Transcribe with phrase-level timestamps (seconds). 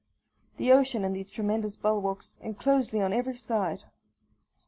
[0.57, 3.83] The ocean and these tremendous bulwarks enclosed me on every side.